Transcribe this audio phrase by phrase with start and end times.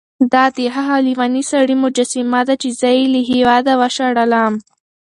[0.33, 4.53] دا د هغه لېوني سړي مجسمه ده چې زه یې له هېواده وشړلم.